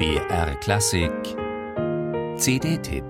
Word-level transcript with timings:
BR 0.00 0.54
Klassik 0.60 1.12
CD-Tipp 2.38 3.04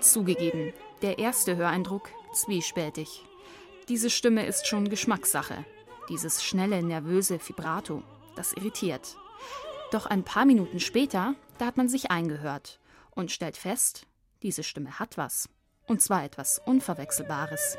Zugegeben, 0.00 0.74
der 1.00 1.18
erste 1.18 1.56
Höreindruck 1.56 2.10
zwiespältig. 2.34 3.24
Diese 3.88 4.10
Stimme 4.10 4.44
ist 4.44 4.66
schon 4.66 4.90
Geschmackssache. 4.90 5.64
Dieses 6.10 6.44
schnelle, 6.44 6.82
nervöse 6.82 7.38
Vibrato, 7.48 8.02
das 8.36 8.52
irritiert. 8.52 9.16
Doch 9.90 10.04
ein 10.04 10.22
paar 10.22 10.44
Minuten 10.44 10.80
später, 10.80 11.34
da 11.56 11.64
hat 11.64 11.78
man 11.78 11.88
sich 11.88 12.10
eingehört 12.10 12.78
und 13.18 13.32
stellt 13.32 13.56
fest, 13.56 14.06
diese 14.42 14.62
Stimme 14.62 15.00
hat 15.00 15.18
was. 15.18 15.48
Und 15.86 16.00
zwar 16.00 16.24
etwas 16.24 16.60
Unverwechselbares. 16.64 17.76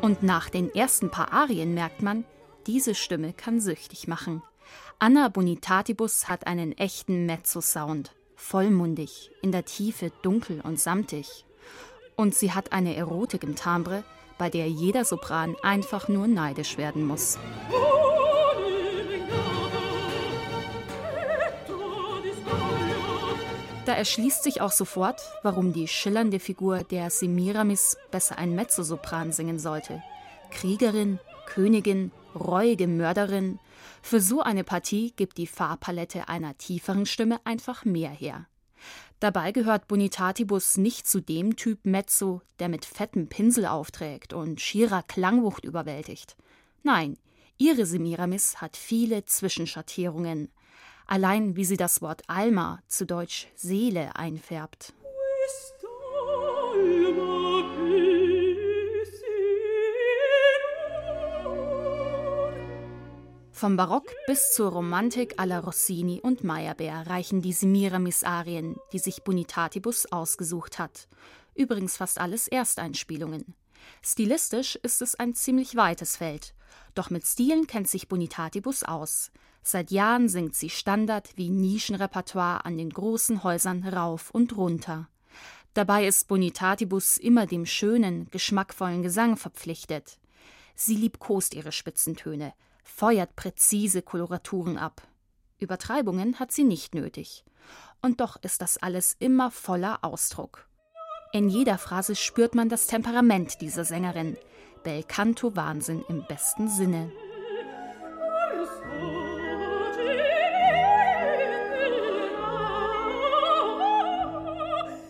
Und 0.00 0.22
nach 0.22 0.50
den 0.50 0.74
ersten 0.74 1.10
paar 1.10 1.32
Arien 1.32 1.74
merkt 1.74 2.02
man, 2.02 2.24
diese 2.66 2.94
Stimme 2.94 3.32
kann 3.32 3.60
süchtig 3.60 4.08
machen. 4.08 4.42
Anna 4.98 5.28
Bonitatibus 5.28 6.28
hat 6.28 6.46
einen 6.46 6.76
echten 6.76 7.24
Mezzo-Sound. 7.26 8.14
Vollmundig, 8.34 9.30
in 9.42 9.52
der 9.52 9.64
Tiefe 9.64 10.10
dunkel 10.22 10.60
und 10.60 10.80
samtig. 10.80 11.44
Und 12.16 12.34
sie 12.34 12.52
hat 12.52 12.72
eine 12.72 12.96
Erotik 12.96 13.44
im 13.44 13.54
Timbre, 13.54 14.02
bei 14.38 14.50
der 14.50 14.68
jeder 14.68 15.04
Sopran 15.04 15.56
einfach 15.62 16.08
nur 16.08 16.26
neidisch 16.26 16.78
werden 16.78 17.06
muss. 17.06 17.38
Da 23.88 23.94
erschließt 23.94 24.42
sich 24.42 24.60
auch 24.60 24.70
sofort, 24.70 25.22
warum 25.42 25.72
die 25.72 25.88
schillernde 25.88 26.40
Figur 26.40 26.84
der 26.84 27.08
Semiramis 27.08 27.96
besser 28.10 28.36
ein 28.36 28.54
Mezzosopran 28.54 29.32
singen 29.32 29.58
sollte. 29.58 30.02
Kriegerin, 30.50 31.18
Königin, 31.46 32.12
reuige 32.34 32.86
Mörderin. 32.86 33.58
Für 34.02 34.20
so 34.20 34.42
eine 34.42 34.62
Partie 34.62 35.14
gibt 35.16 35.38
die 35.38 35.46
Farbpalette 35.46 36.28
einer 36.28 36.58
tieferen 36.58 37.06
Stimme 37.06 37.40
einfach 37.44 37.86
mehr 37.86 38.10
her. 38.10 38.44
Dabei 39.20 39.52
gehört 39.52 39.88
Bonitatibus 39.88 40.76
nicht 40.76 41.06
zu 41.06 41.22
dem 41.22 41.56
Typ 41.56 41.86
Mezzo, 41.86 42.42
der 42.58 42.68
mit 42.68 42.84
fettem 42.84 43.30
Pinsel 43.30 43.64
aufträgt 43.64 44.34
und 44.34 44.60
schierer 44.60 45.02
Klangwucht 45.02 45.64
überwältigt. 45.64 46.36
Nein, 46.82 47.16
ihre 47.56 47.86
Semiramis 47.86 48.60
hat 48.60 48.76
viele 48.76 49.24
Zwischenschattierungen. 49.24 50.50
Allein 51.10 51.56
wie 51.56 51.64
sie 51.64 51.78
das 51.78 52.02
Wort 52.02 52.22
Alma, 52.26 52.80
zu 52.86 53.06
Deutsch 53.06 53.48
Seele, 53.56 54.14
einfärbt. 54.14 54.92
Vom 63.52 63.76
Barock 63.76 64.04
bis 64.26 64.52
zur 64.52 64.70
Romantik 64.70 65.34
aller 65.38 65.60
Rossini 65.60 66.20
und 66.20 66.44
Meyerbeer 66.44 67.06
reichen 67.06 67.40
die 67.40 67.54
Semiramis-Arien, 67.54 68.76
die 68.92 68.98
sich 68.98 69.24
Bonitatibus 69.24 70.12
ausgesucht 70.12 70.78
hat. 70.78 71.08
Übrigens 71.54 71.96
fast 71.96 72.20
alles 72.20 72.48
Ersteinspielungen. 72.48 73.54
Stilistisch 74.02 74.76
ist 74.76 75.02
es 75.02 75.14
ein 75.14 75.34
ziemlich 75.34 75.76
weites 75.76 76.16
Feld. 76.16 76.54
Doch 76.94 77.10
mit 77.10 77.26
Stilen 77.26 77.66
kennt 77.66 77.88
sich 77.88 78.08
Bonitatibus 78.08 78.82
aus. 78.82 79.30
Seit 79.62 79.90
Jahren 79.90 80.28
singt 80.28 80.54
sie 80.54 80.70
Standard 80.70 81.36
wie 81.36 81.50
Nischenrepertoire 81.50 82.64
an 82.64 82.76
den 82.76 82.90
großen 82.90 83.42
Häusern 83.42 83.86
rauf 83.86 84.30
und 84.30 84.56
runter. 84.56 85.08
Dabei 85.74 86.06
ist 86.06 86.28
Bonitatibus 86.28 87.18
immer 87.18 87.46
dem 87.46 87.66
schönen, 87.66 88.30
geschmackvollen 88.30 89.02
Gesang 89.02 89.36
verpflichtet. 89.36 90.18
Sie 90.74 90.94
liebkost 90.94 91.54
ihre 91.54 91.72
Spitzentöne, 91.72 92.54
feuert 92.82 93.36
präzise 93.36 94.02
Koloraturen 94.02 94.78
ab. 94.78 95.02
Übertreibungen 95.58 96.38
hat 96.38 96.52
sie 96.52 96.64
nicht 96.64 96.94
nötig. 96.94 97.44
Und 98.00 98.20
doch 98.20 98.36
ist 98.42 98.62
das 98.62 98.78
alles 98.78 99.16
immer 99.18 99.50
voller 99.50 100.04
Ausdruck. 100.04 100.67
In 101.30 101.50
jeder 101.50 101.76
Phrase 101.76 102.16
spürt 102.16 102.54
man 102.54 102.68
das 102.70 102.86
Temperament 102.86 103.60
dieser 103.60 103.84
Sängerin. 103.84 104.36
Bel 104.82 105.02
Canto 105.02 105.54
Wahnsinn 105.56 106.02
im 106.08 106.24
besten 106.26 106.68
Sinne. 106.68 107.12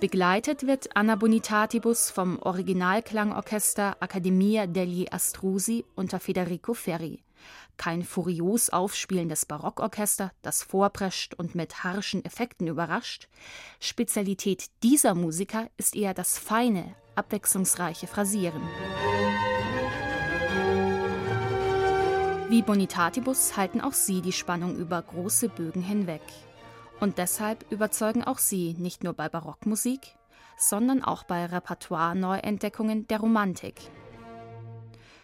Begleitet 0.00 0.66
wird 0.66 0.96
Anna 0.96 1.16
Bonitatibus 1.16 2.10
vom 2.10 2.38
Originalklangorchester 2.40 3.96
Accademia 4.00 4.66
degli 4.66 5.06
Astrusi 5.10 5.84
unter 5.96 6.20
Federico 6.20 6.74
Ferri. 6.74 7.20
Kein 7.76 8.02
furios 8.02 8.70
aufspielendes 8.70 9.46
Barockorchester, 9.46 10.32
das 10.42 10.62
vorprescht 10.62 11.34
und 11.34 11.54
mit 11.54 11.84
harschen 11.84 12.24
Effekten 12.24 12.66
überrascht. 12.66 13.28
Spezialität 13.80 14.66
dieser 14.82 15.14
Musiker 15.14 15.68
ist 15.76 15.94
eher 15.94 16.14
das 16.14 16.38
feine, 16.38 16.94
abwechslungsreiche 17.14 18.06
Phrasieren. 18.06 18.62
Wie 22.48 22.62
Bonitatibus 22.62 23.58
halten 23.58 23.82
auch 23.82 23.92
sie 23.92 24.22
die 24.22 24.32
Spannung 24.32 24.76
über 24.76 25.02
große 25.02 25.50
Bögen 25.50 25.82
hinweg. 25.82 26.22
Und 26.98 27.18
deshalb 27.18 27.70
überzeugen 27.70 28.24
auch 28.24 28.38
sie 28.38 28.74
nicht 28.78 29.04
nur 29.04 29.12
bei 29.12 29.28
Barockmusik, 29.28 30.00
sondern 30.56 31.04
auch 31.04 31.24
bei 31.24 31.44
Repertoire-Neuentdeckungen 31.44 33.06
der 33.06 33.20
Romantik. 33.20 33.74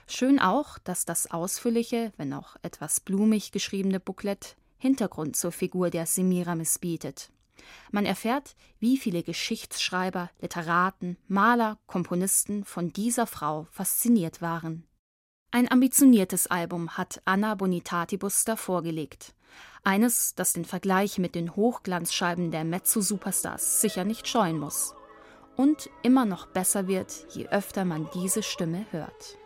Schön 0.07 0.39
auch, 0.39 0.79
dass 0.79 1.05
das 1.05 1.31
ausführliche, 1.31 2.13
wenn 2.17 2.33
auch 2.33 2.57
etwas 2.63 3.01
blumig 3.01 3.53
geschriebene 3.53 4.01
Booklet 4.01 4.57
Hintergrund 4.77 5.37
zur 5.37 5.51
Figur 5.51 5.91
der 5.91 6.05
Semiramis 6.07 6.79
bietet. 6.79 7.31
Man 7.91 8.05
erfährt, 8.05 8.55
wie 8.81 8.99
viele 8.99 9.23
Geschichtsschreiber, 9.23 10.31
Literaten, 10.41 11.17
Maler, 11.27 11.79
Komponisten 11.87 12.65
von 12.65 12.93
dieser 12.93 13.27
Frau 13.27 13.67
fasziniert 13.71 14.43
waren. 14.43 14.85
Ein 15.51 15.71
ambitioniertes 15.71 16.49
Album 16.49 16.99
hat 16.99 17.23
Anna 17.25 17.55
Bonitatibus 17.55 18.45
da 18.45 18.57
vorgelegt. 18.57 19.35
Eines, 19.85 20.35
das 20.35 20.53
den 20.53 20.65
Vergleich 20.65 21.19
mit 21.19 21.35
den 21.35 21.55
Hochglanzscheiben 21.55 22.51
der 22.51 22.65
Mezzo-Superstars 22.65 23.81
sicher 23.81 24.05
nicht 24.05 24.27
scheuen 24.27 24.59
muss. 24.59 24.95
Und 25.57 25.89
immer 26.03 26.25
noch 26.25 26.47
besser 26.47 26.89
wird, 26.89 27.27
je 27.31 27.47
öfter 27.49 27.85
man 27.85 28.09
diese 28.15 28.43
Stimme 28.43 28.85
hört. 28.91 29.39